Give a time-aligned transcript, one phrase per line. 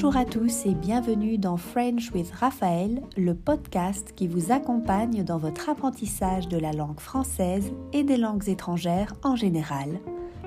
[0.00, 5.38] Bonjour à tous et bienvenue dans French with Raphaël, le podcast qui vous accompagne dans
[5.38, 9.98] votre apprentissage de la langue française et des langues étrangères en général.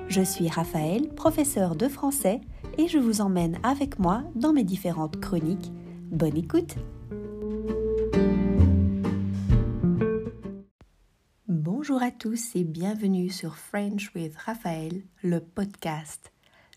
[0.08, 2.40] Je suis Raphaël, professeur de français,
[2.78, 5.70] et je vous emmène avec moi dans mes différentes chroniques.
[6.10, 6.76] Bonne écoute
[11.46, 16.31] Bonjour à tous et bienvenue sur French with Raphaël, le podcast.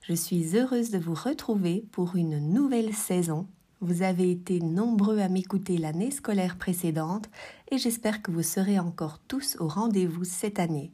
[0.08, 3.48] Je suis heureuse de vous retrouver pour une nouvelle saison.
[3.82, 7.28] Vous avez été nombreux à m'écouter l'année scolaire précédente
[7.72, 10.92] et j'espère que vous serez encore tous au rendez-vous cette année.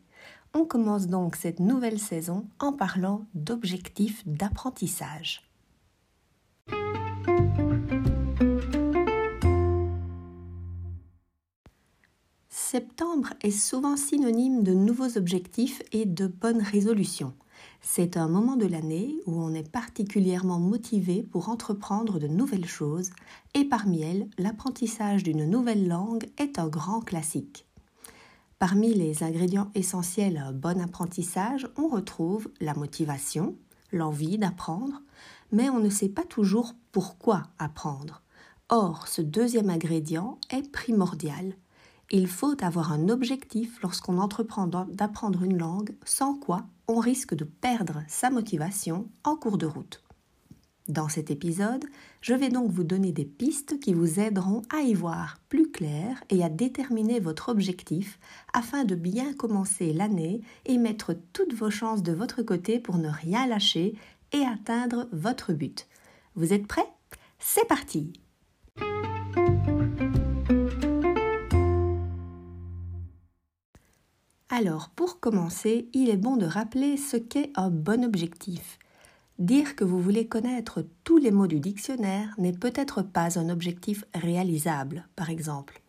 [0.53, 5.41] On commence donc cette nouvelle saison en parlant d'objectifs d'apprentissage.
[12.47, 17.33] Septembre est souvent synonyme de nouveaux objectifs et de bonnes résolutions.
[17.81, 23.09] C'est un moment de l'année où on est particulièrement motivé pour entreprendre de nouvelles choses
[23.55, 27.65] et parmi elles, l'apprentissage d'une nouvelle langue est un grand classique.
[28.59, 33.55] Parmi les ingrédients essentiels à un bon apprentissage, on retrouve la motivation,
[33.91, 35.01] l'envie d'apprendre,
[35.51, 38.21] mais on ne sait pas toujours pourquoi apprendre.
[38.69, 41.55] Or, ce deuxième ingrédient est primordial.
[42.11, 47.45] Il faut avoir un objectif lorsqu'on entreprend d'apprendre une langue, sans quoi on risque de
[47.45, 50.03] perdre sa motivation en cours de route.
[50.89, 51.85] Dans cet épisode,
[52.19, 56.21] je vais donc vous donner des pistes qui vous aideront à y voir plus clair
[56.29, 58.19] et à déterminer votre objectif
[58.53, 63.09] afin de bien commencer l'année et mettre toutes vos chances de votre côté pour ne
[63.09, 63.95] rien lâcher
[64.33, 65.87] et atteindre votre but.
[66.35, 66.91] Vous êtes prêts?
[67.39, 68.11] C'est parti
[74.63, 78.77] Alors, pour commencer, il est bon de rappeler ce qu'est un bon objectif.
[79.39, 84.05] Dire que vous voulez connaître tous les mots du dictionnaire n'est peut-être pas un objectif
[84.13, 85.81] réalisable, par exemple.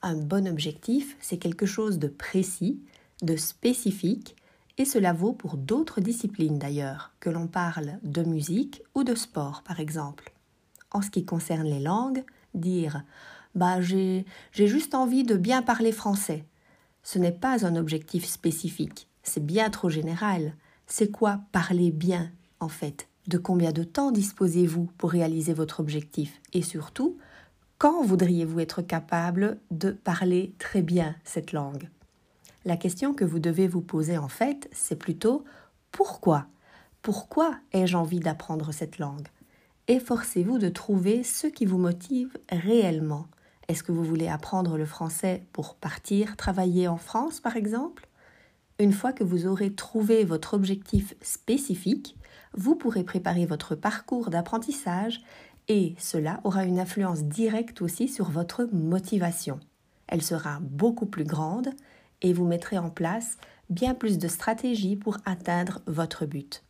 [0.00, 2.80] Un bon objectif, c'est quelque chose de précis,
[3.20, 4.36] de spécifique,
[4.78, 9.62] et cela vaut pour d'autres disciplines d'ailleurs, que l'on parle de musique ou de sport,
[9.66, 10.32] par exemple.
[10.92, 12.24] En ce qui concerne les langues,
[12.54, 13.04] dire
[13.54, 14.24] Bah, j'ai
[14.54, 16.46] juste envie de bien parler français
[17.04, 20.54] ce n'est pas un objectif spécifique, c'est bien trop général.
[20.86, 23.08] C'est quoi parler bien, en fait?
[23.28, 26.40] De combien de temps disposez-vous pour réaliser votre objectif?
[26.52, 27.16] Et surtout,
[27.78, 31.88] quand voudriez-vous être capable de parler très bien cette langue?
[32.64, 35.44] La question que vous devez vous poser, en fait, c'est plutôt
[35.92, 36.46] pourquoi?
[37.02, 39.28] Pourquoi ai-je envie d'apprendre cette langue?
[39.88, 43.26] Efforcez-vous de trouver ce qui vous motive réellement.
[43.68, 48.08] Est-ce que vous voulez apprendre le français pour partir travailler en France, par exemple?
[48.78, 52.16] Une fois que vous aurez trouvé votre objectif spécifique,
[52.54, 55.22] vous pourrez préparer votre parcours d'apprentissage
[55.68, 59.60] et cela aura une influence directe aussi sur votre motivation.
[60.08, 61.70] Elle sera beaucoup plus grande
[62.20, 63.38] et vous mettrez en place
[63.70, 66.62] bien plus de stratégies pour atteindre votre but.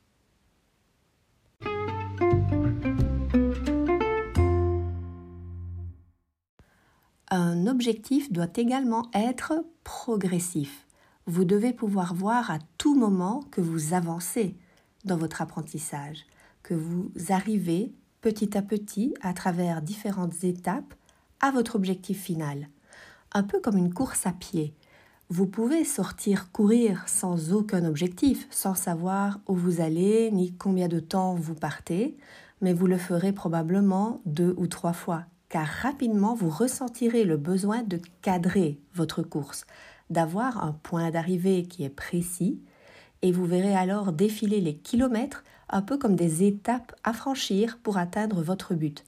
[7.37, 10.87] Un objectif doit également être progressif.
[11.27, 14.57] Vous devez pouvoir voir à tout moment que vous avancez
[15.05, 16.27] dans votre apprentissage,
[16.63, 20.95] que vous arrivez petit à petit à travers différentes étapes
[21.41, 22.69] à votre objectif final.
[23.33, 24.73] Un peu comme une course à pied.
[25.29, 31.01] Vous pouvez sortir courir sans aucun objectif, sans savoir où vous allez ni combien de
[31.01, 32.17] temps vous partez,
[32.61, 37.85] mais vous le ferez probablement deux ou trois fois car rapidement vous ressentirez le besoin
[37.85, 39.67] de cadrer votre course,
[40.11, 42.61] d'avoir un point d'arrivée qui est précis,
[43.23, 47.99] et vous verrez alors défiler les kilomètres un peu comme des étapes à franchir pour
[47.99, 49.05] atteindre votre but.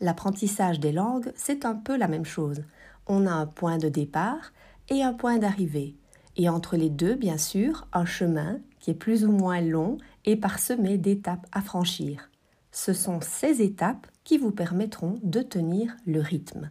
[0.00, 2.62] L'apprentissage des langues, c'est un peu la même chose.
[3.08, 4.52] On a un point de départ
[4.88, 5.96] et un point d'arrivée.
[6.36, 10.36] Et entre les deux, bien sûr, un chemin qui est plus ou moins long et
[10.36, 12.30] parsemé d'étapes à franchir.
[12.72, 16.70] Ce sont ces étapes qui vous permettront de tenir le rythme.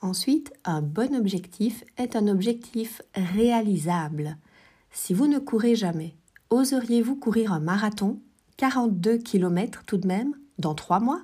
[0.00, 4.36] Ensuite, un bon objectif est un objectif réalisable.
[4.90, 6.14] Si vous ne courez jamais,
[6.50, 8.20] oseriez-vous courir un marathon
[8.56, 11.22] 42 km tout de même dans trois mois?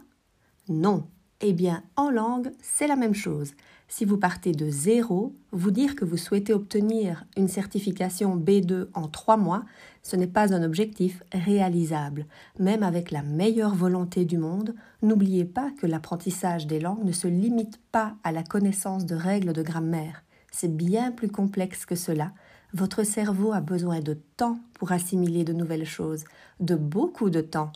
[0.68, 1.08] Non.
[1.40, 3.52] Eh bien, en langue, c'est la même chose
[3.90, 9.08] si vous partez de zéro, vous dire que vous souhaitez obtenir une certification B2 en
[9.08, 9.64] trois mois,
[10.04, 12.26] ce n'est pas un objectif réalisable.
[12.60, 17.26] Même avec la meilleure volonté du monde, n'oubliez pas que l'apprentissage des langues ne se
[17.26, 20.22] limite pas à la connaissance de règles de grammaire.
[20.52, 22.30] C'est bien plus complexe que cela.
[22.72, 26.24] Votre cerveau a besoin de temps pour assimiler de nouvelles choses,
[26.60, 27.72] de beaucoup de temps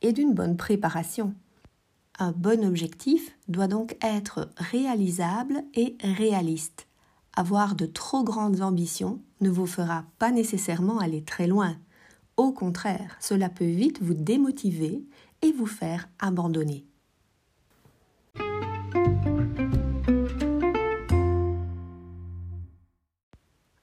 [0.00, 1.34] et d'une bonne préparation.
[2.22, 6.86] Un bon objectif doit donc être réalisable et réaliste.
[7.34, 11.78] Avoir de trop grandes ambitions ne vous fera pas nécessairement aller très loin.
[12.36, 15.02] Au contraire, cela peut vite vous démotiver
[15.40, 16.84] et vous faire abandonner.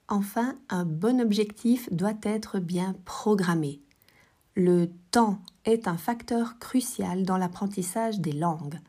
[0.08, 3.82] Enfin, un bon objectif doit être bien programmé.
[4.60, 8.80] Le temps est un facteur crucial dans l'apprentissage des langues.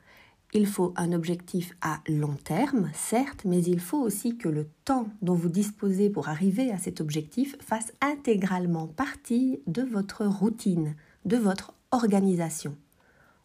[0.54, 5.08] Il faut un objectif à long terme, certes, mais il faut aussi que le temps
[5.20, 11.36] dont vous disposez pour arriver à cet objectif fasse intégralement partie de votre routine, de
[11.36, 12.74] votre organisation.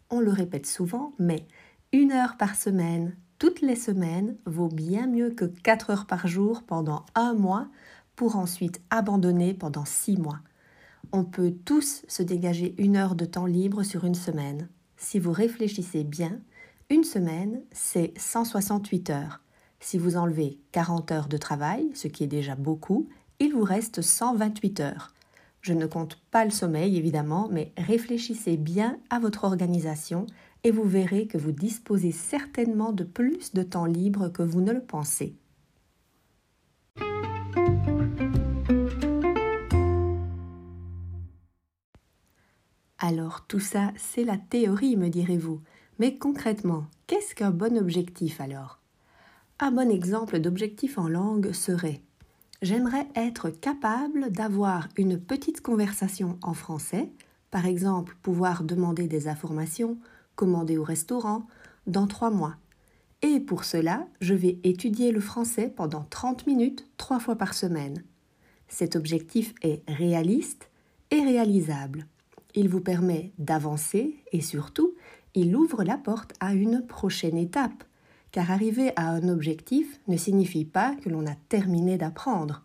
[0.09, 1.45] On le répète souvent, mais
[1.91, 6.63] une heure par semaine, toutes les semaines, vaut bien mieux que quatre heures par jour
[6.63, 7.67] pendant un mois
[8.15, 10.39] pour ensuite abandonner pendant six mois.
[11.15, 14.67] On peut tous se dégager une heure de temps libre sur une semaine.
[14.97, 16.39] Si vous réfléchissez bien,
[16.89, 19.39] une semaine, c'est 168 heures.
[19.79, 23.07] Si vous enlevez 40 heures de travail, ce qui est déjà beaucoup,
[23.39, 25.13] il vous reste 128 heures.
[25.61, 30.25] Je ne compte pas le sommeil, évidemment, mais réfléchissez bien à votre organisation
[30.63, 34.71] et vous verrez que vous disposez certainement de plus de temps libre que vous ne
[34.71, 35.35] le pensez.
[43.05, 45.59] Alors tout ça, c'est la théorie, me direz-vous.
[45.99, 48.79] Mais concrètement, qu'est-ce qu'un bon objectif alors?
[49.59, 51.99] Un bon exemple d'objectif en langue serait
[52.61, 57.11] J'aimerais être capable d'avoir une petite conversation en français,
[57.51, 59.97] par exemple pouvoir demander des informations,
[60.37, 61.45] commander au restaurant,
[61.87, 62.55] dans trois mois.
[63.21, 68.01] Et pour cela, je vais étudier le français pendant 30 minutes, trois fois par semaine.
[68.69, 70.69] Cet objectif est réaliste
[71.11, 72.07] et réalisable.
[72.55, 74.93] Il vous permet d'avancer et surtout,
[75.33, 77.83] il ouvre la porte à une prochaine étape.
[78.31, 82.63] Car arriver à un objectif ne signifie pas que l'on a terminé d'apprendre.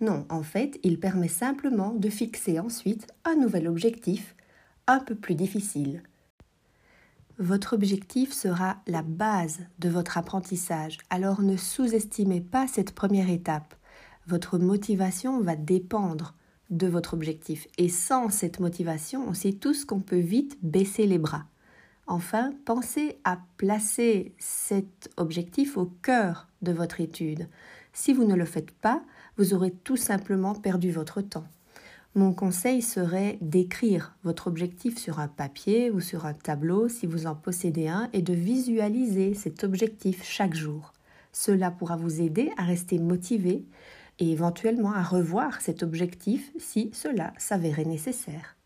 [0.00, 4.34] Non, en fait, il permet simplement de fixer ensuite un nouvel objectif,
[4.86, 6.02] un peu plus difficile.
[7.38, 13.74] Votre objectif sera la base de votre apprentissage, alors ne sous-estimez pas cette première étape.
[14.26, 16.34] Votre motivation va dépendre
[16.70, 17.66] de votre objectif.
[17.78, 21.44] Et sans cette motivation, on sait tous qu'on peut vite baisser les bras.
[22.06, 27.48] Enfin, pensez à placer cet objectif au cœur de votre étude.
[27.92, 29.02] Si vous ne le faites pas,
[29.38, 31.46] vous aurez tout simplement perdu votre temps.
[32.14, 37.26] Mon conseil serait d'écrire votre objectif sur un papier ou sur un tableau si vous
[37.26, 40.94] en possédez un et de visualiser cet objectif chaque jour.
[41.32, 43.66] Cela pourra vous aider à rester motivé
[44.18, 48.56] et éventuellement à revoir cet objectif si cela s'avérait nécessaire.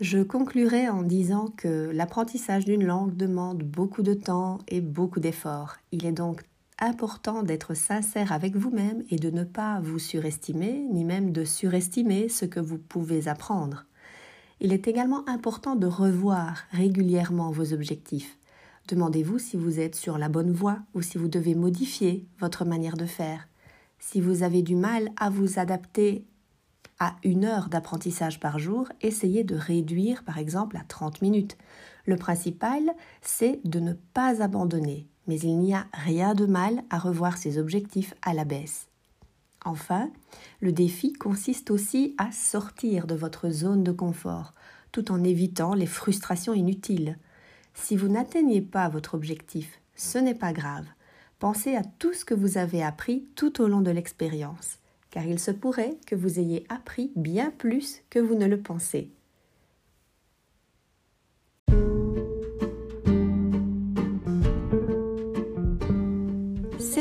[0.00, 5.76] Je conclurai en disant que l'apprentissage d'une langue demande beaucoup de temps et beaucoup d'efforts.
[5.92, 6.42] Il est donc
[6.80, 12.28] important d'être sincère avec vous-même et de ne pas vous surestimer, ni même de surestimer
[12.28, 13.86] ce que vous pouvez apprendre.
[14.64, 18.38] Il est également important de revoir régulièrement vos objectifs.
[18.86, 22.96] Demandez-vous si vous êtes sur la bonne voie ou si vous devez modifier votre manière
[22.96, 23.48] de faire.
[23.98, 26.24] Si vous avez du mal à vous adapter
[27.00, 31.58] à une heure d'apprentissage par jour, essayez de réduire par exemple à 30 minutes.
[32.06, 32.82] Le principal,
[33.20, 37.58] c'est de ne pas abandonner, mais il n'y a rien de mal à revoir ses
[37.58, 38.91] objectifs à la baisse.
[39.64, 40.10] Enfin,
[40.60, 44.54] le défi consiste aussi à sortir de votre zone de confort,
[44.90, 47.18] tout en évitant les frustrations inutiles.
[47.74, 50.86] Si vous n'atteignez pas votre objectif, ce n'est pas grave.
[51.38, 54.78] Pensez à tout ce que vous avez appris tout au long de l'expérience,
[55.10, 59.10] car il se pourrait que vous ayez appris bien plus que vous ne le pensez.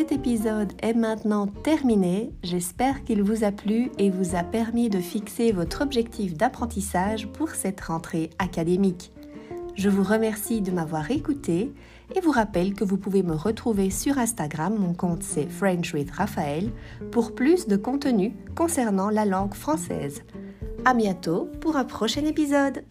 [0.01, 2.33] Cet épisode est maintenant terminé.
[2.41, 7.51] J'espère qu'il vous a plu et vous a permis de fixer votre objectif d'apprentissage pour
[7.51, 9.11] cette rentrée académique.
[9.75, 11.71] Je vous remercie de m'avoir écouté
[12.15, 16.09] et vous rappelle que vous pouvez me retrouver sur Instagram, mon compte c'est French with
[16.09, 16.71] Raphaël,
[17.11, 20.23] pour plus de contenu concernant la langue française.
[20.83, 22.83] À bientôt pour un prochain épisode!